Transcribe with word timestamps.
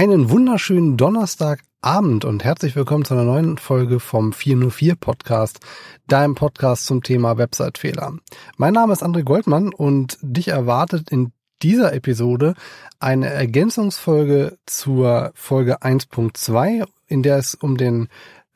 Einen 0.00 0.30
wunderschönen 0.30 0.96
Donnerstagabend 0.96 2.24
und 2.24 2.42
herzlich 2.42 2.74
willkommen 2.74 3.04
zu 3.04 3.12
einer 3.12 3.24
neuen 3.24 3.58
Folge 3.58 4.00
vom 4.00 4.32
404 4.32 4.94
Podcast, 4.94 5.60
deinem 6.06 6.34
Podcast 6.34 6.86
zum 6.86 7.02
Thema 7.02 7.36
Website-Fehler. 7.36 8.14
Mein 8.56 8.72
Name 8.72 8.94
ist 8.94 9.02
André 9.02 9.24
Goldmann 9.24 9.74
und 9.74 10.16
dich 10.22 10.48
erwartet 10.48 11.10
in 11.10 11.32
dieser 11.60 11.92
Episode 11.92 12.54
eine 12.98 13.28
Ergänzungsfolge 13.28 14.56
zur 14.64 15.32
Folge 15.34 15.82
1.2, 15.82 16.86
in 17.06 17.22
der 17.22 17.36
es 17.36 17.54
um 17.54 17.76
den 17.76 18.08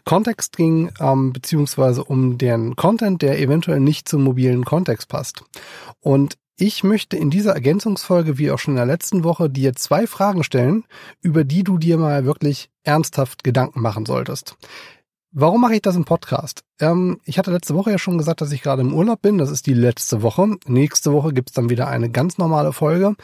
Kontext 0.06 0.56
ging, 0.56 0.92
ähm, 0.98 1.34
beziehungsweise 1.34 2.04
um 2.04 2.38
den 2.38 2.74
Content, 2.74 3.20
der 3.20 3.38
eventuell 3.38 3.80
nicht 3.80 4.08
zum 4.08 4.24
mobilen 4.24 4.64
Kontext 4.64 5.10
passt. 5.10 5.44
Und 6.00 6.38
ich 6.56 6.84
möchte 6.84 7.16
in 7.16 7.30
dieser 7.30 7.54
Ergänzungsfolge, 7.54 8.38
wie 8.38 8.50
auch 8.50 8.58
schon 8.58 8.74
in 8.74 8.78
der 8.78 8.86
letzten 8.86 9.24
Woche, 9.24 9.50
dir 9.50 9.74
zwei 9.74 10.06
Fragen 10.06 10.44
stellen, 10.44 10.84
über 11.20 11.44
die 11.44 11.64
du 11.64 11.78
dir 11.78 11.98
mal 11.98 12.24
wirklich 12.24 12.70
ernsthaft 12.84 13.44
Gedanken 13.44 13.80
machen 13.80 14.06
solltest. 14.06 14.56
Warum 15.36 15.62
mache 15.62 15.74
ich 15.74 15.82
das 15.82 15.96
im 15.96 16.04
Podcast? 16.04 16.62
Ähm, 16.78 17.18
ich 17.24 17.38
hatte 17.38 17.50
letzte 17.50 17.74
Woche 17.74 17.90
ja 17.90 17.98
schon 17.98 18.18
gesagt, 18.18 18.40
dass 18.40 18.52
ich 18.52 18.62
gerade 18.62 18.82
im 18.82 18.94
Urlaub 18.94 19.20
bin. 19.20 19.36
Das 19.36 19.50
ist 19.50 19.66
die 19.66 19.74
letzte 19.74 20.22
Woche. 20.22 20.58
Nächste 20.68 21.12
Woche 21.12 21.32
gibt's 21.32 21.54
dann 21.54 21.70
wieder 21.70 21.88
eine 21.88 22.08
ganz 22.08 22.38
normale 22.38 22.72
Folge. 22.72 23.16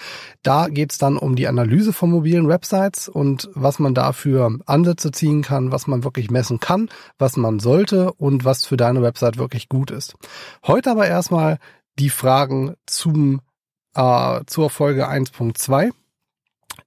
Da 0.43 0.67
geht's 0.67 0.99
dann 0.99 1.17
um 1.17 1.37
die 1.37 1.47
Analyse 1.47 1.93
von 1.93 2.11
mobilen 2.11 2.49
Websites 2.49 3.09
und 3.09 3.49
was 3.55 3.79
man 3.79 3.95
dafür 3.95 4.59
Ansätze 4.67 5.13
ziehen 5.13 5.43
kann, 5.43 5.71
was 5.71 5.87
man 5.87 6.03
wirklich 6.03 6.33
messen 6.33 6.59
kann, 6.59 6.89
was 7.17 7.37
man 7.37 7.61
sollte 7.61 8.13
und 8.15 8.45
was 8.45 8.67
für 8.67 8.77
deine 8.77 9.03
Website 9.03 9.39
wirklich 9.39 9.69
gut 9.69 9.93
ist. 9.93 10.17
Heute 10.67 10.91
aber 10.91 11.07
erstmal 11.07 11.59
die 12.01 12.11
Fragen 12.11 12.75
zum 12.87 13.41
äh, 13.95 14.41
zur 14.47 14.71
Folge 14.71 15.09
1.2. 15.09 15.91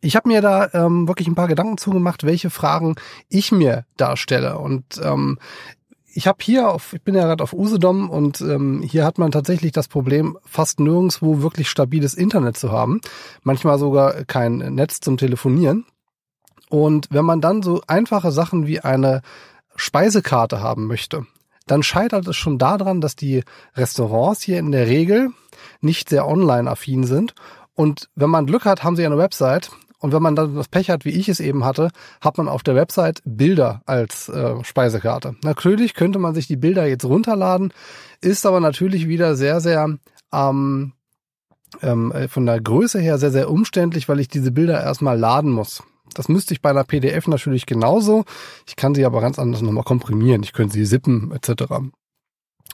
Ich 0.02 0.16
habe 0.16 0.28
mir 0.28 0.42
da 0.42 0.70
ähm, 0.74 1.08
wirklich 1.08 1.28
ein 1.28 1.36
paar 1.36 1.48
Gedanken 1.48 1.78
zugemacht, 1.78 2.24
welche 2.24 2.50
Fragen 2.50 2.96
ich 3.30 3.52
mir 3.52 3.86
da 3.98 4.18
stelle. 4.18 4.58
Und 4.58 5.00
ähm, 5.02 5.38
ich 6.14 6.28
habe 6.28 6.40
hier 6.42 6.70
auf, 6.70 6.94
ich 6.94 7.02
bin 7.02 7.16
ja 7.16 7.26
gerade 7.26 7.44
auf 7.44 7.54
Usedom 7.54 8.10
und 8.10 8.42
ähm, 8.42 8.82
hier 8.82 9.06
hat 9.06 9.18
man 9.18 9.32
tatsächlich 9.32 9.72
das 9.72 9.88
Problem, 9.88 10.38
fast 10.46 10.80
nirgendswo 10.80 11.42
wirklich 11.42 11.70
stabiles 11.70 12.14
Internet 12.14 12.58
zu 12.58 12.72
haben. 12.72 13.02
Manchmal 13.44 13.80
sogar 13.80 14.26
kein 14.26 14.58
Netz 14.58 15.00
zum 15.00 15.18
Telefonieren. 15.18 15.86
Und 16.70 17.08
wenn 17.12 17.26
man 17.26 17.42
dann 17.42 17.62
so 17.62 17.82
einfache 17.88 18.32
Sachen 18.32 18.68
wie 18.68 18.80
eine 18.80 19.22
Speisekarte 19.76 20.62
haben 20.62 20.88
möchte, 20.88 21.26
dann 21.74 21.82
scheitert 21.82 22.28
es 22.28 22.38
schon 22.38 22.60
daran, 22.60 23.02
dass 23.02 23.16
die 23.16 23.44
Restaurants 23.76 24.44
hier 24.44 24.60
in 24.60 24.72
der 24.72 24.86
Regel 24.86 25.32
nicht 25.82 26.08
sehr 26.08 26.28
online-affin 26.28 27.04
sind. 27.04 27.34
Und 27.74 28.10
wenn 28.14 28.30
man 28.30 28.46
Glück 28.46 28.66
hat, 28.66 28.84
haben 28.84 28.96
sie 28.96 29.04
eine 29.04 29.18
Website. 29.18 29.72
Und 29.98 30.14
wenn 30.14 30.22
man 30.22 30.36
dann 30.36 30.54
das 30.54 30.68
Pech 30.68 30.92
hat, 30.92 31.04
wie 31.04 31.10
ich 31.10 31.30
es 31.30 31.40
eben 31.40 31.66
hatte, 31.66 31.90
hat 32.22 32.38
man 32.38 32.48
auf 32.48 32.62
der 32.62 32.76
Website 32.76 33.24
Bilder 33.26 33.82
als 33.88 34.30
äh, 34.30 34.64
Speisekarte. 34.64 35.36
Natürlich 35.44 35.96
könnte 35.96 36.20
man 36.20 36.36
sich 36.36 36.46
die 36.46 36.58
Bilder 36.58 36.86
jetzt 36.86 37.06
runterladen, 37.06 37.74
ist 38.22 38.46
aber 38.46 38.60
natürlich 38.60 39.08
wieder 39.08 39.36
sehr, 39.36 39.60
sehr 39.60 39.98
ähm, 40.32 40.94
ähm, 41.82 42.14
von 42.30 42.46
der 42.46 42.62
Größe 42.62 43.00
her 43.00 43.18
sehr, 43.18 43.32
sehr 43.32 43.50
umständlich, 43.50 44.08
weil 44.08 44.20
ich 44.20 44.28
diese 44.28 44.52
Bilder 44.52 44.80
erstmal 44.80 45.18
laden 45.18 45.50
muss. 45.50 45.82
Das 46.14 46.30
müsste 46.30 46.54
ich 46.54 46.62
bei 46.62 46.70
einer 46.70 46.84
PDF 46.84 47.28
natürlich 47.28 47.66
genauso. 47.66 48.26
Ich 48.68 48.76
kann 48.76 48.96
sie 48.96 49.06
aber 49.06 49.22
ganz 49.22 49.40
anders 49.40 49.62
nochmal 49.62 49.84
komprimieren. 49.84 50.44
Ich 50.44 50.54
könnte 50.54 50.74
sie 50.74 50.86
sippen 50.86 51.32
etc. 51.32 51.64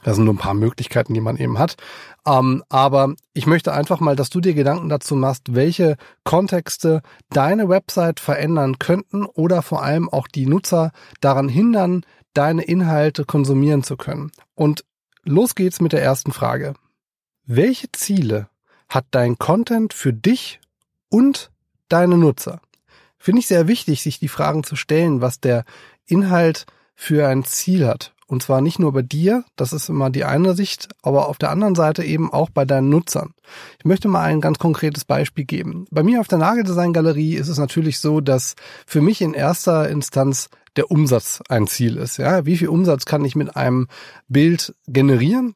Das 0.02 0.16
sind 0.16 0.24
nur 0.24 0.34
ein 0.34 0.38
paar 0.38 0.54
Möglichkeiten, 0.54 1.14
die 1.14 1.20
man 1.20 1.36
eben 1.36 1.58
hat. 1.58 1.76
Ähm, 2.26 2.62
aber 2.68 3.14
ich 3.34 3.46
möchte 3.46 3.72
einfach 3.72 4.00
mal, 4.00 4.16
dass 4.16 4.30
du 4.30 4.40
dir 4.40 4.54
Gedanken 4.54 4.88
dazu 4.88 5.14
machst, 5.14 5.54
welche 5.54 5.96
Kontexte 6.24 7.02
deine 7.30 7.68
Website 7.68 8.20
verändern 8.20 8.78
könnten 8.78 9.26
oder 9.26 9.62
vor 9.62 9.82
allem 9.82 10.08
auch 10.08 10.26
die 10.26 10.46
Nutzer 10.46 10.92
daran 11.20 11.48
hindern, 11.48 12.04
deine 12.32 12.62
Inhalte 12.62 13.24
konsumieren 13.24 13.82
zu 13.82 13.96
können. 13.96 14.32
Und 14.54 14.84
los 15.24 15.54
geht's 15.54 15.80
mit 15.80 15.92
der 15.92 16.02
ersten 16.02 16.32
Frage. 16.32 16.74
Welche 17.44 17.90
Ziele 17.92 18.48
hat 18.88 19.06
dein 19.10 19.38
Content 19.38 19.92
für 19.92 20.12
dich 20.12 20.60
und 21.08 21.50
deine 21.88 22.16
Nutzer? 22.16 22.60
Finde 23.20 23.40
ich 23.40 23.46
sehr 23.46 23.68
wichtig, 23.68 24.02
sich 24.02 24.18
die 24.18 24.28
Fragen 24.28 24.64
zu 24.64 24.74
stellen, 24.74 25.20
was 25.20 25.38
der 25.38 25.64
Inhalt 26.06 26.66
für 26.96 27.28
ein 27.28 27.44
Ziel 27.44 27.86
hat. 27.86 28.12
Und 28.26 28.44
zwar 28.44 28.60
nicht 28.60 28.78
nur 28.78 28.92
bei 28.92 29.02
dir, 29.02 29.44
das 29.56 29.72
ist 29.72 29.88
immer 29.88 30.08
die 30.08 30.24
eine 30.24 30.54
Sicht, 30.54 30.88
aber 31.02 31.28
auf 31.28 31.36
der 31.36 31.50
anderen 31.50 31.74
Seite 31.74 32.04
eben 32.04 32.32
auch 32.32 32.48
bei 32.48 32.64
deinen 32.64 32.88
Nutzern. 32.88 33.34
Ich 33.80 33.84
möchte 33.84 34.06
mal 34.06 34.22
ein 34.22 34.40
ganz 34.40 34.58
konkretes 34.58 35.04
Beispiel 35.04 35.44
geben. 35.44 35.86
Bei 35.90 36.04
mir 36.04 36.20
auf 36.20 36.28
der 36.28 36.38
Nageldesign 36.38 36.92
Galerie 36.92 37.34
ist 37.34 37.48
es 37.48 37.58
natürlich 37.58 37.98
so, 37.98 38.20
dass 38.20 38.54
für 38.86 39.00
mich 39.00 39.20
in 39.20 39.34
erster 39.34 39.88
Instanz 39.88 40.48
der 40.76 40.92
Umsatz 40.92 41.42
ein 41.48 41.66
Ziel 41.66 41.96
ist. 41.96 42.18
Ja, 42.18 42.46
wie 42.46 42.56
viel 42.56 42.68
Umsatz 42.68 43.04
kann 43.04 43.24
ich 43.24 43.34
mit 43.34 43.56
einem 43.56 43.88
Bild 44.28 44.74
generieren? 44.86 45.54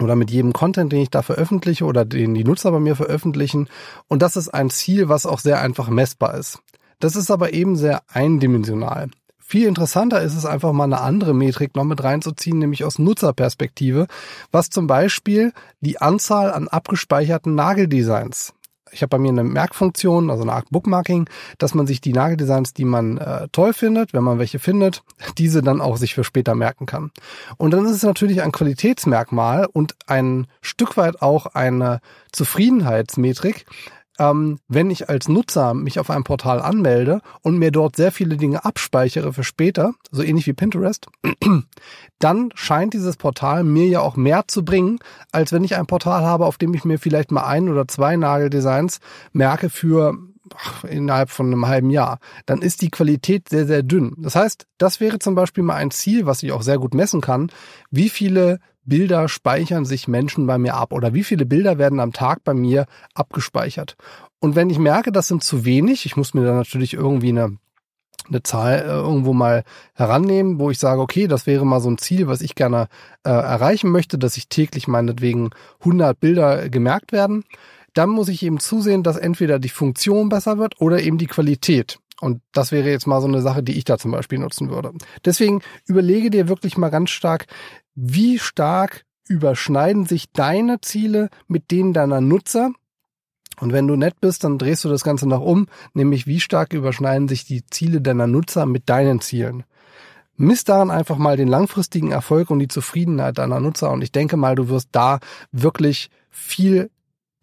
oder 0.00 0.16
mit 0.16 0.30
jedem 0.30 0.52
Content, 0.52 0.92
den 0.92 1.02
ich 1.02 1.10
da 1.10 1.22
veröffentliche 1.22 1.84
oder 1.84 2.04
den 2.04 2.34
die 2.34 2.42
Nutzer 2.42 2.72
bei 2.72 2.80
mir 2.80 2.96
veröffentlichen. 2.96 3.68
Und 4.08 4.22
das 4.22 4.36
ist 4.36 4.48
ein 4.48 4.68
Ziel, 4.68 5.08
was 5.08 5.24
auch 5.24 5.38
sehr 5.38 5.60
einfach 5.60 5.88
messbar 5.88 6.34
ist. 6.34 6.58
Das 7.00 7.16
ist 7.16 7.30
aber 7.30 7.52
eben 7.52 7.76
sehr 7.76 8.02
eindimensional. 8.08 9.08
Viel 9.46 9.66
interessanter 9.66 10.22
ist 10.22 10.34
es 10.34 10.46
einfach 10.46 10.72
mal 10.72 10.84
eine 10.84 11.02
andere 11.02 11.34
Metrik 11.34 11.76
noch 11.76 11.84
mit 11.84 12.02
reinzuziehen, 12.02 12.58
nämlich 12.58 12.82
aus 12.82 12.98
Nutzerperspektive, 12.98 14.06
was 14.50 14.70
zum 14.70 14.86
Beispiel 14.86 15.52
die 15.80 16.00
Anzahl 16.00 16.50
an 16.50 16.66
abgespeicherten 16.66 17.54
Nageldesigns. 17.54 18.54
Ich 18.90 19.02
habe 19.02 19.10
bei 19.10 19.18
mir 19.18 19.28
eine 19.28 19.44
Merkfunktion, 19.44 20.30
also 20.30 20.42
eine 20.42 20.52
Art 20.52 20.70
Bookmarking, 20.70 21.28
dass 21.58 21.74
man 21.74 21.86
sich 21.86 22.00
die 22.00 22.12
Nageldesigns, 22.12 22.72
die 22.72 22.84
man 22.84 23.18
äh, 23.18 23.48
toll 23.52 23.74
findet, 23.74 24.14
wenn 24.14 24.22
man 24.22 24.38
welche 24.38 24.58
findet, 24.58 25.02
diese 25.36 25.62
dann 25.62 25.80
auch 25.80 25.96
sich 25.98 26.14
für 26.14 26.24
später 26.24 26.54
merken 26.54 26.86
kann. 26.86 27.10
Und 27.58 27.72
dann 27.72 27.84
ist 27.84 27.96
es 27.96 28.02
natürlich 28.02 28.40
ein 28.42 28.52
Qualitätsmerkmal 28.52 29.66
und 29.70 29.94
ein 30.06 30.46
Stück 30.62 30.96
weit 30.96 31.22
auch 31.22 31.46
eine 31.46 32.00
Zufriedenheitsmetrik, 32.32 33.66
ähm, 34.18 34.58
wenn 34.68 34.90
ich 34.90 35.08
als 35.08 35.28
Nutzer 35.28 35.74
mich 35.74 35.98
auf 35.98 36.10
einem 36.10 36.24
Portal 36.24 36.60
anmelde 36.60 37.20
und 37.42 37.58
mir 37.58 37.70
dort 37.70 37.96
sehr 37.96 38.12
viele 38.12 38.36
Dinge 38.36 38.64
abspeichere 38.64 39.32
für 39.32 39.44
später, 39.44 39.94
so 40.10 40.22
ähnlich 40.22 40.46
wie 40.46 40.52
Pinterest, 40.52 41.08
dann 42.18 42.50
scheint 42.54 42.94
dieses 42.94 43.16
Portal 43.16 43.64
mir 43.64 43.86
ja 43.86 44.00
auch 44.00 44.16
mehr 44.16 44.44
zu 44.46 44.64
bringen, 44.64 44.98
als 45.32 45.52
wenn 45.52 45.64
ich 45.64 45.76
ein 45.76 45.86
Portal 45.86 46.24
habe, 46.24 46.46
auf 46.46 46.58
dem 46.58 46.74
ich 46.74 46.84
mir 46.84 46.98
vielleicht 46.98 47.32
mal 47.32 47.44
ein 47.44 47.68
oder 47.68 47.88
zwei 47.88 48.16
Nageldesigns 48.16 49.00
merke 49.32 49.70
für 49.70 50.16
innerhalb 50.88 51.30
von 51.30 51.46
einem 51.46 51.66
halben 51.66 51.90
Jahr. 51.90 52.18
Dann 52.46 52.62
ist 52.62 52.82
die 52.82 52.90
Qualität 52.90 53.48
sehr, 53.48 53.66
sehr 53.66 53.82
dünn. 53.82 54.14
Das 54.18 54.36
heißt, 54.36 54.66
das 54.78 55.00
wäre 55.00 55.18
zum 55.18 55.34
Beispiel 55.34 55.64
mal 55.64 55.76
ein 55.76 55.90
Ziel, 55.90 56.26
was 56.26 56.42
ich 56.42 56.52
auch 56.52 56.62
sehr 56.62 56.78
gut 56.78 56.94
messen 56.94 57.20
kann. 57.20 57.50
Wie 57.90 58.08
viele 58.08 58.60
Bilder 58.84 59.28
speichern 59.28 59.84
sich 59.84 60.08
Menschen 60.08 60.46
bei 60.46 60.58
mir 60.58 60.74
ab 60.74 60.92
oder 60.92 61.14
wie 61.14 61.24
viele 61.24 61.46
Bilder 61.46 61.78
werden 61.78 62.00
am 62.00 62.12
Tag 62.12 62.44
bei 62.44 62.54
mir 62.54 62.86
abgespeichert. 63.14 63.96
Und 64.40 64.56
wenn 64.56 64.70
ich 64.70 64.78
merke, 64.78 65.12
das 65.12 65.28
sind 65.28 65.42
zu 65.42 65.64
wenig, 65.64 66.06
ich 66.06 66.16
muss 66.16 66.34
mir 66.34 66.44
dann 66.44 66.56
natürlich 66.56 66.94
irgendwie 66.94 67.30
eine 67.30 67.56
eine 68.28 68.42
Zahl 68.42 68.80
äh, 68.80 68.86
irgendwo 68.86 69.32
mal 69.32 69.64
herannehmen, 69.94 70.58
wo 70.58 70.70
ich 70.70 70.78
sage, 70.78 71.00
okay, 71.00 71.26
das 71.26 71.46
wäre 71.46 71.66
mal 71.66 71.80
so 71.80 71.90
ein 71.90 71.98
Ziel, 71.98 72.26
was 72.26 72.40
ich 72.40 72.54
gerne 72.54 72.88
äh, 73.24 73.30
erreichen 73.30 73.90
möchte, 73.90 74.18
dass 74.18 74.36
ich 74.36 74.48
täglich 74.48 74.88
meinetwegen 74.88 75.50
100 75.80 76.18
Bilder 76.18 76.68
gemerkt 76.68 77.12
werden. 77.12 77.44
Dann 77.92 78.10
muss 78.10 78.28
ich 78.28 78.42
eben 78.42 78.58
zusehen, 78.58 79.02
dass 79.02 79.16
entweder 79.16 79.58
die 79.58 79.68
Funktion 79.68 80.28
besser 80.28 80.58
wird 80.58 80.80
oder 80.80 81.00
eben 81.00 81.18
die 81.18 81.26
Qualität. 81.26 81.98
Und 82.20 82.40
das 82.52 82.72
wäre 82.72 82.90
jetzt 82.90 83.06
mal 83.06 83.20
so 83.20 83.26
eine 83.26 83.42
Sache, 83.42 83.62
die 83.62 83.76
ich 83.76 83.84
da 83.84 83.98
zum 83.98 84.12
Beispiel 84.12 84.38
nutzen 84.38 84.70
würde. 84.70 84.92
Deswegen 85.24 85.62
überlege 85.86 86.30
dir 86.30 86.48
wirklich 86.48 86.76
mal 86.76 86.90
ganz 86.90 87.10
stark, 87.10 87.46
wie 87.94 88.38
stark 88.38 89.04
überschneiden 89.28 90.06
sich 90.06 90.30
deine 90.32 90.80
Ziele 90.80 91.28
mit 91.48 91.70
denen 91.70 91.92
deiner 91.92 92.20
Nutzer? 92.20 92.72
Und 93.60 93.72
wenn 93.72 93.86
du 93.86 93.96
nett 93.96 94.20
bist, 94.20 94.44
dann 94.44 94.58
drehst 94.58 94.84
du 94.84 94.88
das 94.88 95.04
Ganze 95.04 95.28
nach 95.28 95.40
um, 95.40 95.66
nämlich 95.92 96.26
wie 96.26 96.40
stark 96.40 96.72
überschneiden 96.72 97.28
sich 97.28 97.44
die 97.44 97.64
Ziele 97.66 98.00
deiner 98.00 98.26
Nutzer 98.26 98.66
mit 98.66 98.88
deinen 98.88 99.20
Zielen. 99.20 99.64
Misst 100.36 100.68
daran 100.68 100.90
einfach 100.90 101.16
mal 101.16 101.36
den 101.36 101.46
langfristigen 101.46 102.10
Erfolg 102.10 102.50
und 102.50 102.58
die 102.58 102.68
Zufriedenheit 102.68 103.38
deiner 103.38 103.60
Nutzer 103.60 103.92
und 103.92 104.02
ich 104.02 104.10
denke 104.10 104.36
mal, 104.36 104.56
du 104.56 104.68
wirst 104.68 104.88
da 104.90 105.20
wirklich 105.52 106.10
viel 106.30 106.90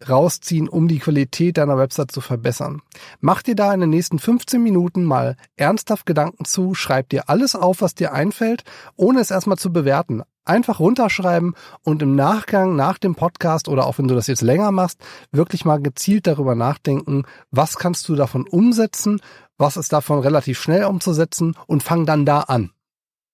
rausziehen, 0.08 0.68
um 0.68 0.88
die 0.88 0.98
Qualität 0.98 1.58
deiner 1.58 1.78
Website 1.78 2.10
zu 2.10 2.20
verbessern. 2.20 2.82
Mach 3.20 3.42
dir 3.42 3.54
da 3.54 3.72
in 3.72 3.80
den 3.80 3.90
nächsten 3.90 4.18
15 4.18 4.62
Minuten 4.62 5.04
mal 5.04 5.36
ernsthaft 5.56 6.06
Gedanken 6.06 6.44
zu, 6.44 6.74
schreib 6.74 7.08
dir 7.08 7.28
alles 7.28 7.54
auf, 7.54 7.80
was 7.80 7.94
dir 7.94 8.12
einfällt, 8.12 8.64
ohne 8.96 9.20
es 9.20 9.30
erstmal 9.30 9.58
zu 9.58 9.72
bewerten. 9.72 10.22
Einfach 10.44 10.80
runterschreiben 10.80 11.54
und 11.84 12.02
im 12.02 12.16
Nachgang, 12.16 12.74
nach 12.74 12.98
dem 12.98 13.14
Podcast 13.14 13.68
oder 13.68 13.86
auch 13.86 13.98
wenn 13.98 14.08
du 14.08 14.14
das 14.16 14.26
jetzt 14.26 14.42
länger 14.42 14.72
machst, 14.72 14.98
wirklich 15.30 15.64
mal 15.64 15.80
gezielt 15.80 16.26
darüber 16.26 16.56
nachdenken, 16.56 17.24
was 17.52 17.76
kannst 17.76 18.08
du 18.08 18.16
davon 18.16 18.48
umsetzen, 18.48 19.20
was 19.56 19.76
ist 19.76 19.92
davon 19.92 20.18
relativ 20.18 20.60
schnell 20.60 20.84
umzusetzen 20.84 21.56
und 21.66 21.84
fang 21.84 22.06
dann 22.06 22.26
da 22.26 22.40
an. 22.40 22.70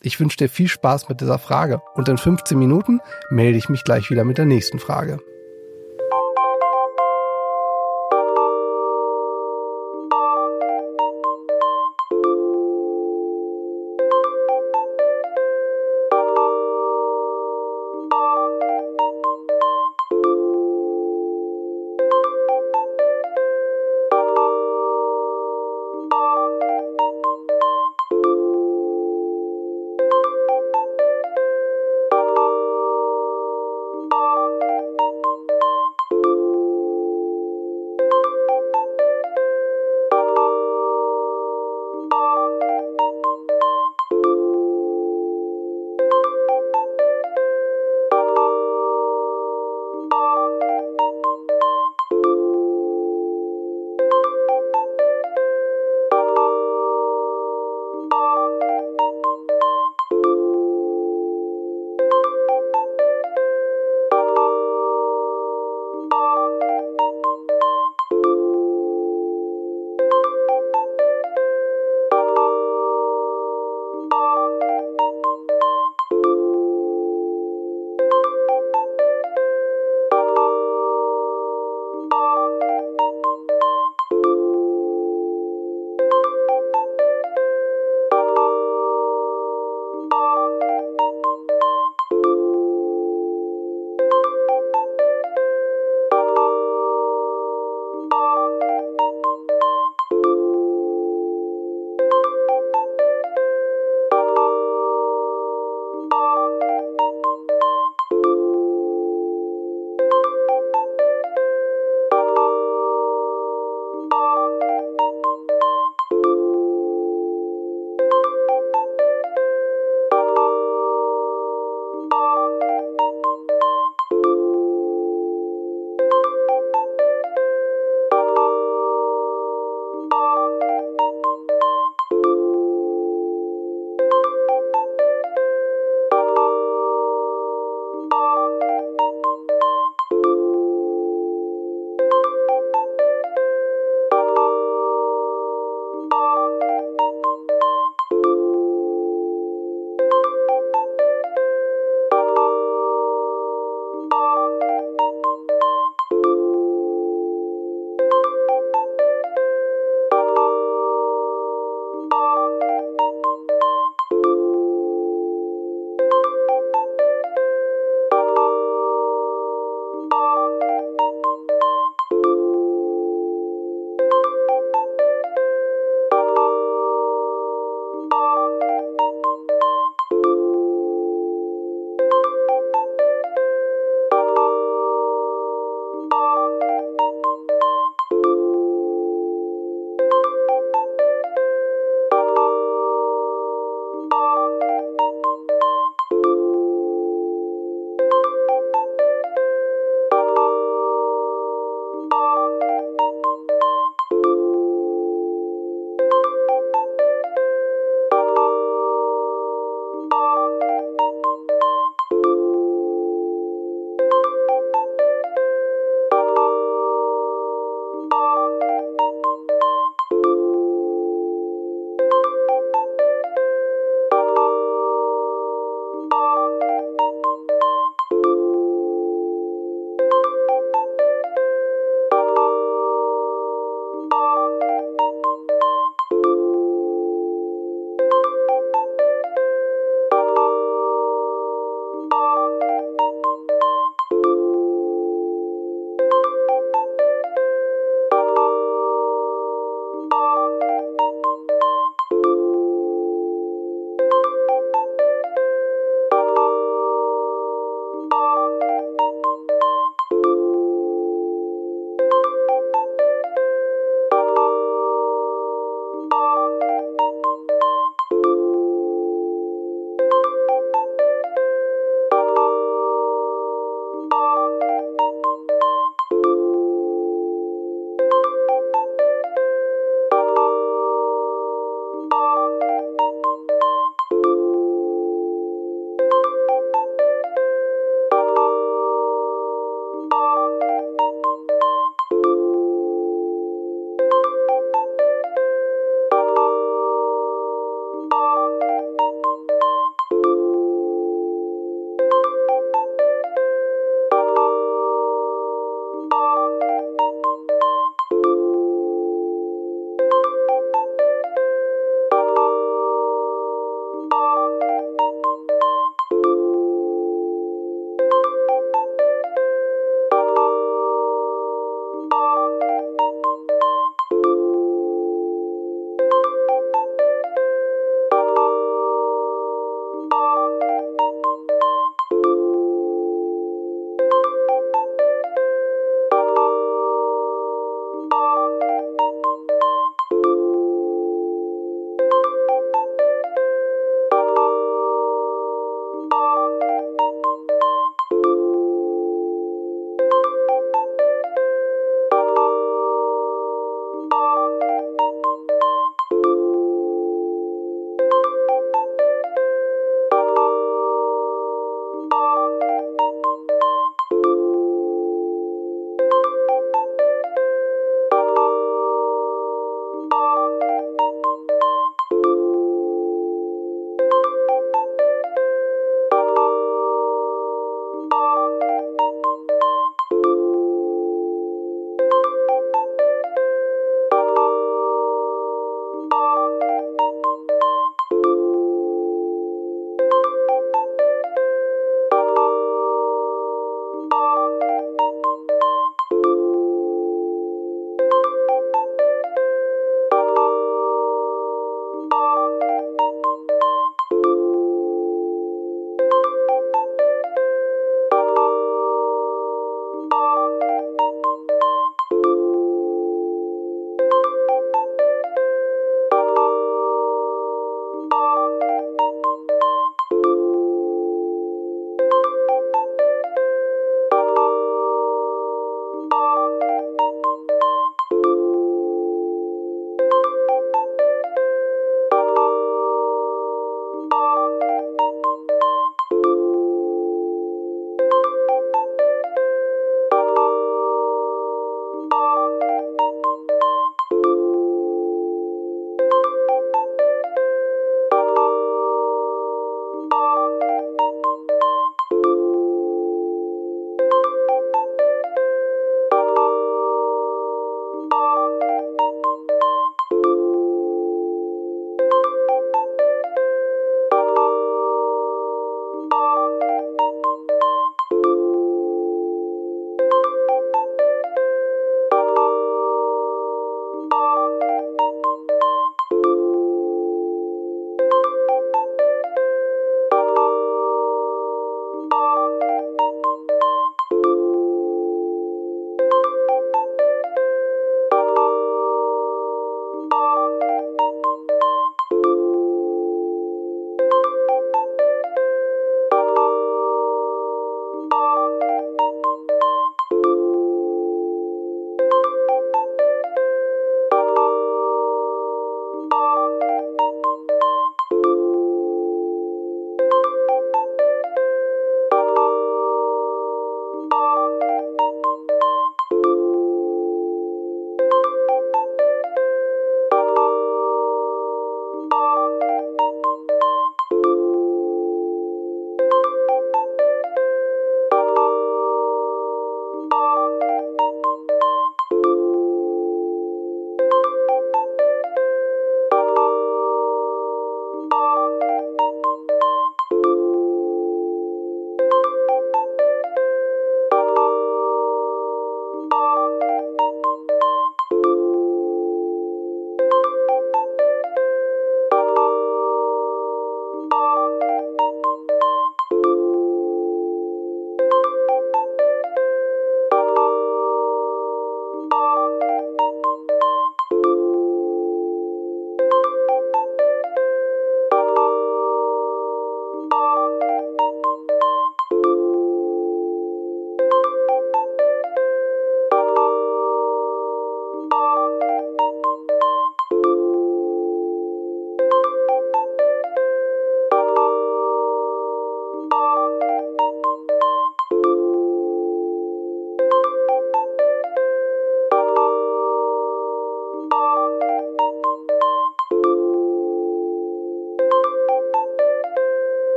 Ich 0.00 0.18
wünsche 0.20 0.36
dir 0.36 0.48
viel 0.48 0.68
Spaß 0.68 1.08
mit 1.08 1.20
dieser 1.20 1.38
Frage 1.38 1.80
und 1.94 2.08
in 2.08 2.18
15 2.18 2.58
Minuten 2.58 3.00
melde 3.30 3.58
ich 3.58 3.68
mich 3.68 3.84
gleich 3.84 4.10
wieder 4.10 4.24
mit 4.24 4.38
der 4.38 4.46
nächsten 4.46 4.78
Frage. 4.78 5.20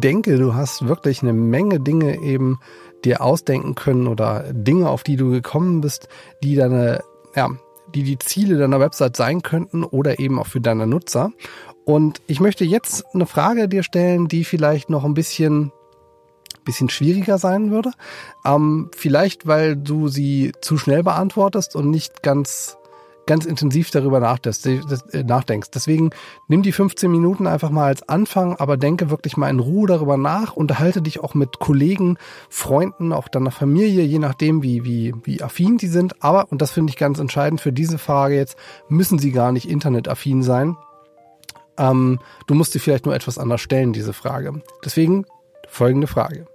Denke, 0.00 0.38
du 0.38 0.54
hast 0.54 0.86
wirklich 0.86 1.22
eine 1.22 1.32
Menge 1.32 1.80
Dinge 1.80 2.20
eben 2.20 2.58
dir 3.04 3.20
ausdenken 3.20 3.74
können 3.74 4.06
oder 4.06 4.52
Dinge, 4.52 4.88
auf 4.88 5.02
die 5.02 5.16
du 5.16 5.30
gekommen 5.30 5.80
bist, 5.80 6.08
die 6.42 6.56
deine, 6.56 7.00
ja, 7.34 7.48
die 7.94 8.02
die 8.02 8.18
Ziele 8.18 8.58
deiner 8.58 8.80
Website 8.80 9.16
sein 9.16 9.42
könnten 9.42 9.84
oder 9.84 10.18
eben 10.18 10.38
auch 10.38 10.46
für 10.46 10.60
deine 10.60 10.86
Nutzer. 10.86 11.32
Und 11.84 12.20
ich 12.26 12.40
möchte 12.40 12.64
jetzt 12.64 13.04
eine 13.14 13.26
Frage 13.26 13.68
dir 13.68 13.82
stellen, 13.82 14.28
die 14.28 14.44
vielleicht 14.44 14.90
noch 14.90 15.04
ein 15.04 15.14
bisschen 15.14 15.72
bisschen 16.64 16.90
schwieriger 16.90 17.38
sein 17.38 17.70
würde. 17.70 17.92
Ähm, 18.44 18.90
vielleicht, 18.94 19.46
weil 19.46 19.74
du 19.74 20.08
sie 20.08 20.52
zu 20.60 20.76
schnell 20.76 21.02
beantwortest 21.02 21.74
und 21.74 21.88
nicht 21.88 22.22
ganz 22.22 22.77
ganz 23.28 23.44
intensiv 23.44 23.92
darüber 23.92 24.18
äh, 24.18 25.22
nachdenkst. 25.22 25.70
Deswegen 25.72 26.10
nimm 26.48 26.62
die 26.62 26.72
15 26.72 27.08
Minuten 27.08 27.46
einfach 27.46 27.70
mal 27.70 27.84
als 27.84 28.08
Anfang, 28.08 28.56
aber 28.56 28.76
denke 28.76 29.10
wirklich 29.10 29.36
mal 29.36 29.50
in 29.50 29.60
Ruhe 29.60 29.86
darüber 29.86 30.16
nach, 30.16 30.54
unterhalte 30.54 31.02
dich 31.02 31.20
auch 31.20 31.34
mit 31.34 31.60
Kollegen, 31.60 32.18
Freunden, 32.48 33.12
auch 33.12 33.28
deiner 33.28 33.52
Familie, 33.52 34.02
je 34.02 34.18
nachdem, 34.18 34.64
wie, 34.64 34.84
wie, 34.84 35.14
wie 35.22 35.42
affin 35.42 35.78
die 35.78 35.86
sind. 35.86 36.24
Aber, 36.24 36.50
und 36.50 36.60
das 36.60 36.72
finde 36.72 36.90
ich 36.90 36.96
ganz 36.96 37.20
entscheidend 37.20 37.60
für 37.60 37.72
diese 37.72 37.98
Frage 37.98 38.34
jetzt, 38.34 38.56
müssen 38.88 39.20
sie 39.20 39.30
gar 39.30 39.52
nicht 39.52 39.68
internetaffin 39.68 40.42
sein. 40.42 40.76
Ähm, 41.76 42.18
du 42.46 42.54
musst 42.54 42.72
sie 42.72 42.78
vielleicht 42.80 43.06
nur 43.06 43.14
etwas 43.14 43.38
anders 43.38 43.60
stellen, 43.60 43.92
diese 43.92 44.12
Frage. 44.12 44.62
Deswegen 44.84 45.26
folgende 45.68 46.06
Frage. 46.06 46.46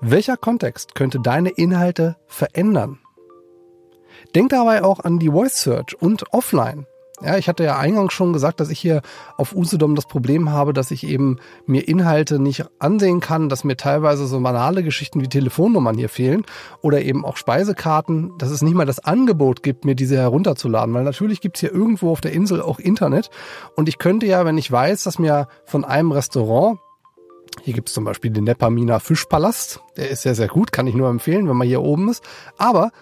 Welcher 0.00 0.36
Kontext 0.36 0.94
könnte 0.94 1.20
deine 1.20 1.50
Inhalte 1.50 2.16
verändern? 2.26 2.98
Denk 4.34 4.50
dabei 4.50 4.82
auch 4.82 5.00
an 5.00 5.18
die 5.18 5.30
Voice 5.30 5.62
Search 5.62 6.00
und 6.00 6.32
offline. 6.32 6.86
Ja, 7.20 7.36
ich 7.36 7.48
hatte 7.48 7.64
ja 7.64 7.76
eingangs 7.76 8.12
schon 8.12 8.32
gesagt, 8.32 8.60
dass 8.60 8.70
ich 8.70 8.78
hier 8.78 9.02
auf 9.36 9.52
Usedom 9.52 9.96
das 9.96 10.06
Problem 10.06 10.52
habe, 10.52 10.72
dass 10.72 10.92
ich 10.92 11.04
eben 11.04 11.38
mir 11.66 11.88
Inhalte 11.88 12.38
nicht 12.38 12.64
ansehen 12.78 13.18
kann, 13.18 13.48
dass 13.48 13.64
mir 13.64 13.76
teilweise 13.76 14.28
so 14.28 14.38
banale 14.38 14.84
Geschichten 14.84 15.20
wie 15.20 15.28
Telefonnummern 15.28 15.96
hier 15.96 16.08
fehlen 16.08 16.44
oder 16.80 17.02
eben 17.02 17.24
auch 17.24 17.36
Speisekarten, 17.36 18.38
dass 18.38 18.50
es 18.50 18.62
nicht 18.62 18.74
mal 18.74 18.86
das 18.86 19.00
Angebot 19.00 19.64
gibt, 19.64 19.84
mir 19.84 19.96
diese 19.96 20.16
herunterzuladen, 20.16 20.94
weil 20.94 21.02
natürlich 21.02 21.40
gibt's 21.40 21.58
hier 21.58 21.72
irgendwo 21.72 22.12
auf 22.12 22.20
der 22.20 22.32
Insel 22.32 22.62
auch 22.62 22.78
Internet 22.78 23.30
und 23.74 23.88
ich 23.88 23.98
könnte 23.98 24.26
ja, 24.26 24.44
wenn 24.44 24.56
ich 24.56 24.70
weiß, 24.70 25.02
dass 25.02 25.18
mir 25.18 25.48
von 25.64 25.84
einem 25.84 26.12
Restaurant 26.12 26.78
hier 27.62 27.74
gibt's 27.74 27.92
zum 27.92 28.04
Beispiel 28.04 28.30
den 28.30 28.44
Nepamina 28.44 29.00
Fischpalast. 29.00 29.80
Der 29.96 30.10
ist 30.10 30.22
sehr, 30.22 30.36
sehr 30.36 30.46
gut, 30.46 30.70
kann 30.70 30.86
ich 30.86 30.94
nur 30.94 31.08
empfehlen, 31.08 31.48
wenn 31.48 31.56
man 31.56 31.66
hier 31.66 31.82
oben 31.82 32.08
ist. 32.08 32.22
Aber 32.56 32.92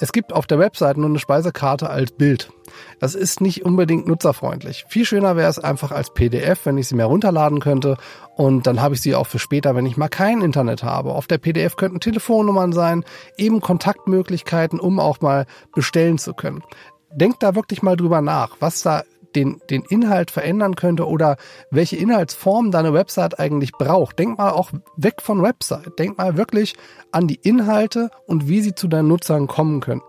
es 0.00 0.12
gibt 0.12 0.32
auf 0.32 0.46
der 0.46 0.58
Website 0.58 0.96
nur 0.96 1.08
eine 1.08 1.18
Speisekarte 1.18 1.88
als 1.88 2.12
Bild. 2.12 2.50
Das 2.98 3.14
ist 3.14 3.40
nicht 3.40 3.64
unbedingt 3.64 4.08
nutzerfreundlich. 4.08 4.84
Viel 4.88 5.04
schöner 5.04 5.36
wäre 5.36 5.48
es 5.48 5.58
einfach 5.58 5.92
als 5.92 6.12
PDF, 6.12 6.66
wenn 6.66 6.78
ich 6.78 6.88
sie 6.88 6.96
mir 6.96 7.04
runterladen 7.04 7.60
könnte 7.60 7.96
und 8.36 8.66
dann 8.66 8.80
habe 8.80 8.94
ich 8.94 9.00
sie 9.00 9.14
auch 9.14 9.26
für 9.26 9.38
später, 9.38 9.76
wenn 9.76 9.86
ich 9.86 9.96
mal 9.96 10.08
kein 10.08 10.40
Internet 10.42 10.82
habe. 10.82 11.12
Auf 11.12 11.26
der 11.26 11.38
PDF 11.38 11.76
könnten 11.76 12.00
Telefonnummern 12.00 12.72
sein, 12.72 13.04
eben 13.36 13.60
Kontaktmöglichkeiten, 13.60 14.80
um 14.80 14.98
auch 14.98 15.20
mal 15.20 15.46
bestellen 15.74 16.18
zu 16.18 16.34
können. 16.34 16.64
Denkt 17.12 17.44
da 17.44 17.54
wirklich 17.54 17.82
mal 17.82 17.96
drüber 17.96 18.20
nach, 18.20 18.56
was 18.58 18.82
da 18.82 19.04
den, 19.34 19.60
den 19.70 19.82
Inhalt 19.82 20.30
verändern 20.30 20.76
könnte 20.76 21.06
oder 21.06 21.36
welche 21.70 21.96
Inhaltsform 21.96 22.70
deine 22.70 22.92
Website 22.92 23.38
eigentlich 23.38 23.72
braucht. 23.72 24.18
Denk 24.18 24.38
mal 24.38 24.50
auch 24.50 24.70
weg 24.96 25.20
von 25.20 25.42
Website. 25.42 25.98
Denk 25.98 26.18
mal 26.18 26.36
wirklich 26.36 26.74
an 27.12 27.26
die 27.26 27.38
Inhalte 27.42 28.10
und 28.26 28.48
wie 28.48 28.60
sie 28.60 28.74
zu 28.74 28.88
deinen 28.88 29.08
Nutzern 29.08 29.46
kommen 29.46 29.80
könnten. 29.80 30.06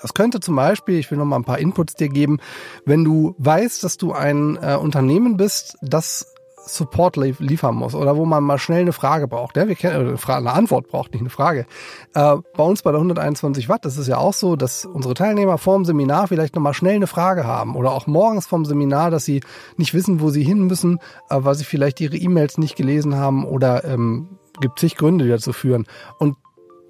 Das 0.00 0.14
könnte 0.14 0.40
zum 0.40 0.54
Beispiel, 0.56 0.98
ich 0.98 1.10
will 1.10 1.18
noch 1.18 1.24
mal 1.24 1.36
ein 1.36 1.44
paar 1.44 1.58
Inputs 1.58 1.94
dir 1.94 2.08
geben, 2.08 2.38
wenn 2.84 3.04
du 3.04 3.34
weißt, 3.38 3.82
dass 3.82 3.96
du 3.96 4.12
ein 4.12 4.56
äh, 4.62 4.76
Unternehmen 4.76 5.36
bist, 5.36 5.76
das 5.82 6.34
Support 6.68 7.16
liefern 7.16 7.74
muss 7.74 7.94
oder 7.94 8.16
wo 8.16 8.24
man 8.24 8.44
mal 8.44 8.58
schnell 8.58 8.82
eine 8.82 8.92
Frage 8.92 9.28
braucht. 9.28 9.56
Ja, 9.56 9.68
wir 9.68 9.74
kennen 9.74 10.08
eine, 10.08 10.18
Frage, 10.18 10.46
eine 10.46 10.52
Antwort 10.52 10.88
braucht, 10.88 11.12
nicht 11.12 11.20
eine 11.20 11.30
Frage. 11.30 11.66
Äh, 12.14 12.36
bei 12.56 12.62
uns 12.62 12.82
bei 12.82 12.90
der 12.90 12.98
121 12.98 13.68
Watt, 13.68 13.84
das 13.84 13.96
ist 13.96 14.06
ja 14.06 14.18
auch 14.18 14.34
so, 14.34 14.56
dass 14.56 14.84
unsere 14.84 15.14
Teilnehmer 15.14 15.58
vorm 15.58 15.84
Seminar 15.84 16.28
vielleicht 16.28 16.54
nochmal 16.54 16.74
schnell 16.74 16.96
eine 16.96 17.06
Frage 17.06 17.44
haben 17.44 17.76
oder 17.76 17.92
auch 17.92 18.06
morgens 18.06 18.46
vom 18.46 18.64
Seminar, 18.64 19.10
dass 19.10 19.24
sie 19.24 19.40
nicht 19.76 19.94
wissen, 19.94 20.20
wo 20.20 20.30
sie 20.30 20.42
hin 20.42 20.66
müssen, 20.66 20.98
äh, 21.30 21.36
weil 21.38 21.54
sie 21.54 21.64
vielleicht 21.64 22.00
ihre 22.00 22.16
E-Mails 22.16 22.58
nicht 22.58 22.76
gelesen 22.76 23.16
haben 23.16 23.44
oder 23.44 23.84
ähm, 23.84 24.38
gibt 24.60 24.78
zig 24.78 24.96
Gründe, 24.96 25.24
die 25.24 25.30
dazu 25.30 25.52
führen. 25.52 25.86
Und 26.18 26.36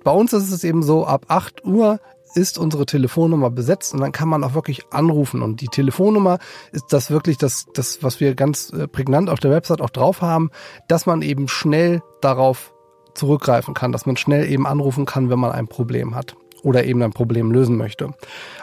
bei 0.05 0.11
uns 0.13 0.33
ist 0.33 0.51
es 0.53 0.65
eben 0.65 0.83
so, 0.83 1.07
ab 1.07 1.27
8 1.29 1.65
Uhr 1.65 2.01
ist 2.35 2.59
unsere 2.59 2.87
Telefonnummer 2.87 3.51
besetzt 3.51 3.95
und 3.95 4.01
dann 4.01 4.13
kann 4.13 4.29
man 4.29 4.45
auch 4.45 4.55
wirklich 4.55 4.83
anrufen. 4.91 5.43
Und 5.43 5.61
die 5.61 5.69
Telefonnummer 5.69 6.39
ist 6.73 6.87
das 6.91 7.11
wirklich 7.11 7.39
das, 7.39 7.67
das 7.75 8.03
was 8.03 8.21
wir 8.21 8.35
ganz 8.35 8.73
äh, 8.73 8.89
prägnant 8.89 9.31
auf 9.31 9.41
der 9.41 9.51
Website 9.51 9.81
auch 9.81 9.91
drauf 9.91 10.23
haben, 10.23 10.51
dass 10.89 11.07
man 11.07 11.23
eben 11.23 11.49
schnell 11.49 12.03
darauf 12.21 12.73
zurückgreifen 13.15 13.75
kann, 13.75 13.93
dass 13.93 14.07
man 14.07 14.17
schnell 14.17 14.51
eben 14.51 14.67
anrufen 14.67 15.05
kann, 15.05 15.31
wenn 15.31 15.39
man 15.39 15.53
ein 15.53 15.69
Problem 15.69 16.15
hat 16.15 16.37
oder 16.63 16.85
eben 16.85 17.03
ein 17.03 17.13
Problem 17.13 17.51
lösen 17.51 17.77
möchte. 17.77 18.11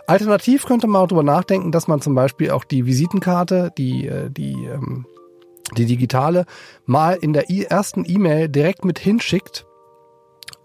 Alternativ 0.07 0.65
könnte 0.65 0.87
man 0.87 1.01
auch 1.01 1.07
darüber 1.07 1.23
nachdenken, 1.23 1.71
dass 1.71 1.87
man 1.87 2.01
zum 2.01 2.15
Beispiel 2.15 2.51
auch 2.51 2.63
die 2.63 2.85
Visitenkarte, 2.85 3.71
die, 3.77 4.07
äh, 4.07 4.29
die, 4.29 4.53
ähm, 4.65 5.05
die 5.77 5.85
digitale, 5.85 6.45
mal 6.85 7.13
in 7.15 7.33
der 7.33 7.49
ersten 7.49 8.05
E-Mail 8.05 8.49
direkt 8.49 8.85
mit 8.85 8.99
hinschickt, 8.99 9.65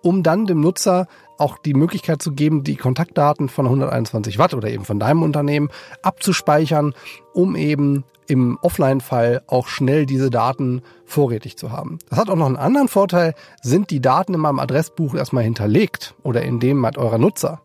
um 0.02 0.22
dann 0.22 0.46
dem 0.46 0.60
Nutzer 0.60 1.06
auch 1.40 1.58
die 1.58 1.74
Möglichkeit 1.74 2.22
zu 2.22 2.32
geben, 2.32 2.64
die 2.64 2.76
Kontaktdaten 2.76 3.48
von 3.48 3.66
121 3.66 4.38
Watt 4.38 4.54
oder 4.54 4.68
eben 4.68 4.84
von 4.84 5.00
deinem 5.00 5.22
Unternehmen 5.22 5.70
abzuspeichern, 6.02 6.94
um 7.32 7.56
eben 7.56 8.04
im 8.26 8.58
Offline-Fall 8.62 9.42
auch 9.48 9.66
schnell 9.66 10.06
diese 10.06 10.30
Daten 10.30 10.82
vorrätig 11.04 11.56
zu 11.56 11.72
haben. 11.72 11.98
Das 12.08 12.18
hat 12.18 12.30
auch 12.30 12.36
noch 12.36 12.46
einen 12.46 12.56
anderen 12.56 12.86
Vorteil, 12.86 13.34
sind 13.60 13.90
die 13.90 14.00
Daten 14.00 14.34
in 14.34 14.40
meinem 14.40 14.60
Adressbuch 14.60 15.14
erstmal 15.14 15.42
hinterlegt 15.42 16.14
oder 16.22 16.42
in 16.42 16.60
dem 16.60 16.84
halt 16.84 16.96
eurer 16.96 17.18
Nutzer. 17.18 17.60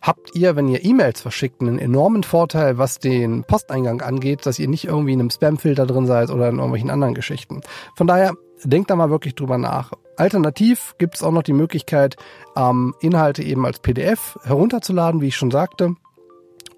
Habt 0.00 0.34
ihr, 0.34 0.56
wenn 0.56 0.68
ihr 0.68 0.84
E-Mails 0.84 1.20
verschickt, 1.20 1.60
einen 1.60 1.78
enormen 1.78 2.22
Vorteil, 2.22 2.78
was 2.78 3.00
den 3.00 3.44
Posteingang 3.44 4.00
angeht, 4.00 4.46
dass 4.46 4.58
ihr 4.58 4.68
nicht 4.68 4.84
irgendwie 4.84 5.12
in 5.12 5.20
einem 5.20 5.30
Spam-Filter 5.30 5.86
drin 5.86 6.06
seid 6.06 6.30
oder 6.30 6.48
in 6.48 6.56
irgendwelchen 6.56 6.90
anderen 6.90 7.14
Geschichten. 7.14 7.60
Von 7.94 8.06
daher 8.06 8.32
denkt 8.64 8.90
da 8.90 8.96
mal 8.96 9.10
wirklich 9.10 9.34
drüber 9.34 9.58
nach. 9.58 9.92
Alternativ 10.18 10.94
gibt 10.98 11.14
es 11.14 11.22
auch 11.22 11.32
noch 11.32 11.42
die 11.42 11.52
Möglichkeit, 11.52 12.16
ähm, 12.56 12.94
Inhalte 13.00 13.42
eben 13.42 13.64
als 13.64 13.78
PDF 13.78 14.38
herunterzuladen, 14.42 15.20
wie 15.20 15.28
ich 15.28 15.36
schon 15.36 15.50
sagte. 15.50 15.94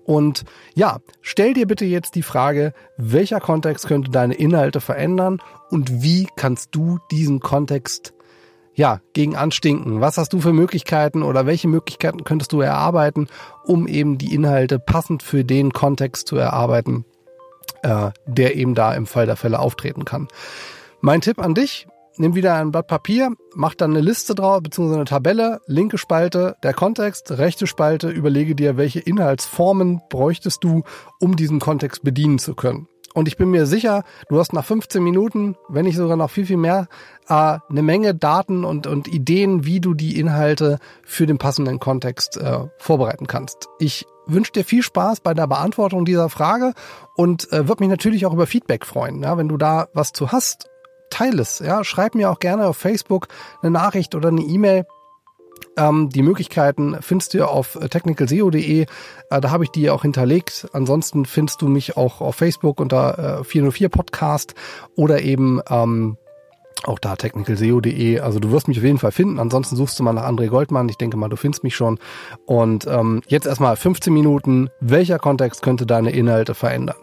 Und 0.05 0.45
ja, 0.75 0.99
stell 1.21 1.55
dir 1.55 1.67
bitte 1.67 1.85
jetzt 1.85 2.15
die 2.17 2.23
Frage, 2.23 2.73
welcher 2.97 3.41
Kontext 3.41 3.87
könnte 3.87 4.11
deine 4.11 4.35
Inhalte 4.35 4.81
verändern 4.81 5.41
und 5.71 6.03
wie 6.03 6.27
kannst 6.37 6.75
du 6.75 6.99
diesen 7.11 7.41
Kontext 7.41 8.13
ja, 8.75 9.01
gegen 9.13 9.37
anstinken? 9.37 10.01
Was 10.01 10.19
hast 10.19 10.33
du 10.33 10.41
für 10.41 10.53
Möglichkeiten 10.53 11.23
oder 11.23 11.47
welche 11.47 11.69
Möglichkeiten 11.69 12.25
könntest 12.25 12.53
du 12.53 12.61
erarbeiten, 12.61 13.29
um 13.65 13.87
eben 13.87 14.19
die 14.19 14.35
Inhalte 14.35 14.79
passend 14.79 15.23
für 15.23 15.45
den 15.45 15.73
Kontext 15.73 16.27
zu 16.27 16.37
erarbeiten, 16.37 17.05
äh, 17.83 18.11
der 18.27 18.57
eben 18.57 18.75
da 18.75 18.95
im 18.95 19.07
Fall 19.07 19.27
der 19.27 19.37
Fälle 19.37 19.61
auftreten 19.61 20.05
kann? 20.05 20.29
Mein 21.01 21.21
Tipp 21.21 21.39
an 21.39 21.55
dich, 21.55 21.87
nimm 22.21 22.35
wieder 22.35 22.55
ein 22.55 22.71
Blatt 22.71 22.87
Papier, 22.87 23.33
mach 23.55 23.75
dann 23.75 23.91
eine 23.93 24.01
Liste 24.01 24.35
drauf, 24.35 24.63
beziehungsweise 24.63 24.99
eine 24.99 25.07
Tabelle, 25.07 25.61
linke 25.67 25.99
Spalte 25.99 26.57
der 26.63 26.75
Kontext, 26.75 27.33
rechte 27.33 27.67
Spalte, 27.67 28.11
überlege 28.11 28.55
dir, 28.55 28.77
welche 28.77 29.01
Inhaltsformen 29.01 30.01
bräuchtest 30.11 30.63
du, 30.63 30.83
um 31.19 31.35
diesen 31.35 31.59
Kontext 31.59 32.05
bedienen 32.05 32.39
zu 32.39 32.55
können. 32.55 32.87
Und 33.13 33.27
ich 33.27 33.37
bin 33.37 33.51
mir 33.51 33.67
sicher, 33.67 34.05
du 34.29 34.39
hast 34.39 34.53
nach 34.53 34.65
15 34.65 35.03
Minuten, 35.03 35.57
wenn 35.69 35.85
nicht 35.85 35.97
sogar 35.97 36.17
noch 36.17 36.31
viel, 36.31 36.47
viel 36.47 36.59
mehr, 36.59 36.87
äh, 37.29 37.59
eine 37.69 37.83
Menge 37.83 38.15
Daten 38.15 38.65
und, 38.65 38.87
und 38.87 39.09
Ideen, 39.09 39.65
wie 39.65 39.81
du 39.81 39.95
die 39.95 40.21
Inhalte 40.21 40.79
für 41.03 41.27
den 41.27 41.39
passenden 41.39 41.81
Kontext 41.81 42.37
äh, 42.37 42.67
vorbereiten 42.79 43.27
kannst. 43.27 43.67
Ich 43.81 44.07
wünsche 44.27 44.53
dir 44.53 44.65
viel 44.65 44.85
Spaß 44.85 45.21
bei 45.21 45.35
der 45.35 45.49
Beantwortung 45.49 46.05
dieser 46.05 46.29
Frage 46.29 46.73
und 47.17 47.53
äh, 47.53 47.67
würde 47.67 47.83
mich 47.83 47.91
natürlich 47.91 48.27
auch 48.27 48.33
über 48.33 48.47
Feedback 48.47 48.87
freuen. 48.87 49.23
Ja, 49.25 49.37
wenn 49.37 49.49
du 49.49 49.57
da 49.57 49.89
was 49.93 50.13
zu 50.13 50.31
hast 50.31 50.70
teile 51.11 51.43
es. 51.43 51.59
Ja, 51.59 51.85
schreib 51.85 52.15
mir 52.15 52.31
auch 52.31 52.39
gerne 52.39 52.67
auf 52.67 52.77
Facebook 52.77 53.29
eine 53.63 53.71
Nachricht 53.71 54.15
oder 54.15 54.29
eine 54.29 54.43
E-Mail. 54.43 54.87
Ähm, 55.77 56.11
die 56.11 56.23
Möglichkeiten 56.23 56.97
findest 57.01 57.35
du 57.35 57.47
auf 57.47 57.79
technicalseo.de. 57.91 58.83
Äh, 58.83 59.41
da 59.41 59.51
habe 59.51 59.65
ich 59.65 59.71
die 59.71 59.91
auch 59.91 60.03
hinterlegt. 60.03 60.69
Ansonsten 60.73 61.27
findest 61.27 61.63
du 61.63 61.69
mich 61.69 61.97
auch 61.97 62.21
auf 62.21 62.37
Facebook 62.37 62.81
unter 62.81 63.41
äh, 63.41 63.45
404 63.45 63.89
Podcast 63.89 64.55
oder 64.97 65.23
eben 65.23 65.61
ähm, 65.69 66.17
auch 66.85 66.99
da 66.99 67.17
technicalseo.de. 67.17 68.21
Also 68.21 68.41
du 68.41 68.51
wirst 68.53 68.69
mich 68.69 68.79
auf 68.79 68.85
jeden 68.85 68.99
Fall 68.99 69.13
finden. 69.13 69.39
Ansonsten 69.39 69.77
suchst 69.77 69.99
du 69.99 70.03
mal 70.03 70.13
nach 70.13 70.27
André 70.27 70.49
Goldmann. 70.49 70.89
Ich 70.89 70.97
denke 70.97 71.17
mal, 71.17 71.29
du 71.29 71.37
findest 71.37 71.63
mich 71.63 71.77
schon. 71.77 71.99
Und 72.47 72.87
ähm, 72.87 73.23
jetzt 73.29 73.47
erstmal 73.47 73.77
15 73.77 74.13
Minuten. 74.13 74.71
Welcher 74.81 75.19
Kontext 75.19 75.63
könnte 75.63 75.87
deine 75.87 76.11
Inhalte 76.11 76.55
verändern? 76.55 76.97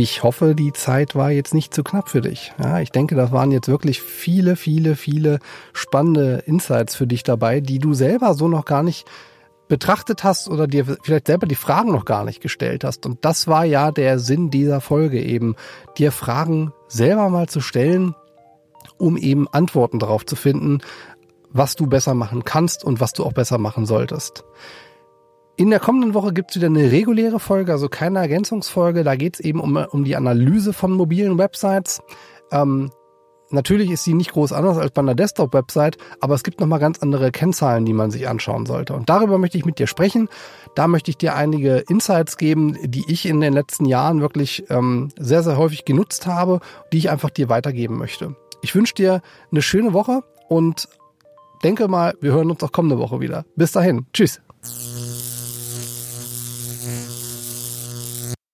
Ich 0.00 0.22
hoffe, 0.22 0.54
die 0.54 0.72
Zeit 0.72 1.16
war 1.16 1.32
jetzt 1.32 1.52
nicht 1.54 1.74
zu 1.74 1.82
knapp 1.82 2.08
für 2.08 2.20
dich. 2.20 2.52
Ja, 2.62 2.78
ich 2.78 2.92
denke, 2.92 3.16
das 3.16 3.32
waren 3.32 3.50
jetzt 3.50 3.66
wirklich 3.66 4.00
viele, 4.00 4.54
viele, 4.54 4.94
viele 4.94 5.40
spannende 5.72 6.44
Insights 6.46 6.94
für 6.94 7.08
dich 7.08 7.24
dabei, 7.24 7.60
die 7.60 7.80
du 7.80 7.94
selber 7.94 8.34
so 8.34 8.46
noch 8.46 8.64
gar 8.64 8.84
nicht 8.84 9.08
betrachtet 9.66 10.22
hast 10.22 10.48
oder 10.48 10.68
dir 10.68 10.84
vielleicht 11.02 11.26
selber 11.26 11.48
die 11.48 11.56
Fragen 11.56 11.90
noch 11.90 12.04
gar 12.04 12.22
nicht 12.22 12.40
gestellt 12.40 12.84
hast. 12.84 13.06
Und 13.06 13.24
das 13.24 13.48
war 13.48 13.64
ja 13.64 13.90
der 13.90 14.20
Sinn 14.20 14.50
dieser 14.50 14.80
Folge 14.80 15.20
eben, 15.20 15.56
dir 15.96 16.12
Fragen 16.12 16.72
selber 16.86 17.28
mal 17.28 17.48
zu 17.48 17.60
stellen, 17.60 18.14
um 18.98 19.16
eben 19.16 19.48
Antworten 19.48 19.98
darauf 19.98 20.24
zu 20.24 20.36
finden, 20.36 20.78
was 21.50 21.74
du 21.74 21.88
besser 21.88 22.14
machen 22.14 22.44
kannst 22.44 22.84
und 22.84 23.00
was 23.00 23.14
du 23.14 23.24
auch 23.24 23.32
besser 23.32 23.58
machen 23.58 23.84
solltest. 23.84 24.44
In 25.58 25.70
der 25.70 25.80
kommenden 25.80 26.14
Woche 26.14 26.32
gibt's 26.32 26.54
wieder 26.54 26.68
eine 26.68 26.92
reguläre 26.92 27.40
Folge, 27.40 27.72
also 27.72 27.88
keine 27.88 28.20
Ergänzungsfolge. 28.20 29.02
Da 29.02 29.16
geht's 29.16 29.40
eben 29.40 29.58
um, 29.58 29.76
um 29.76 30.04
die 30.04 30.14
Analyse 30.14 30.72
von 30.72 30.92
mobilen 30.92 31.36
Websites. 31.36 32.00
Ähm, 32.52 32.90
Natürlich 33.50 33.90
ist 33.90 34.04
sie 34.04 34.12
nicht 34.12 34.32
groß 34.32 34.52
anders 34.52 34.76
als 34.76 34.90
bei 34.90 35.00
einer 35.00 35.14
Desktop-Website, 35.14 35.96
aber 36.20 36.34
es 36.34 36.42
gibt 36.42 36.60
nochmal 36.60 36.80
ganz 36.80 36.98
andere 36.98 37.32
Kennzahlen, 37.32 37.86
die 37.86 37.94
man 37.94 38.10
sich 38.10 38.28
anschauen 38.28 38.66
sollte. 38.66 38.92
Und 38.92 39.08
darüber 39.08 39.38
möchte 39.38 39.56
ich 39.56 39.64
mit 39.64 39.78
dir 39.78 39.86
sprechen. 39.86 40.28
Da 40.74 40.86
möchte 40.86 41.10
ich 41.10 41.16
dir 41.16 41.34
einige 41.34 41.78
Insights 41.88 42.36
geben, 42.36 42.76
die 42.82 43.10
ich 43.10 43.24
in 43.24 43.40
den 43.40 43.54
letzten 43.54 43.86
Jahren 43.86 44.20
wirklich 44.20 44.64
ähm, 44.68 45.08
sehr, 45.18 45.42
sehr 45.42 45.56
häufig 45.56 45.86
genutzt 45.86 46.26
habe, 46.26 46.60
die 46.92 46.98
ich 46.98 47.08
einfach 47.08 47.30
dir 47.30 47.48
weitergeben 47.48 47.96
möchte. 47.96 48.36
Ich 48.60 48.74
wünsche 48.74 48.94
dir 48.94 49.22
eine 49.50 49.62
schöne 49.62 49.94
Woche 49.94 50.24
und 50.50 50.86
denke 51.64 51.88
mal, 51.88 52.14
wir 52.20 52.32
hören 52.32 52.50
uns 52.50 52.62
auch 52.62 52.72
kommende 52.72 52.98
Woche 52.98 53.18
wieder. 53.20 53.46
Bis 53.56 53.72
dahin. 53.72 54.04
Tschüss. 54.12 54.42